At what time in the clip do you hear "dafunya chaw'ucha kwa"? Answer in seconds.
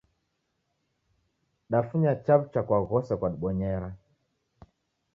1.71-2.79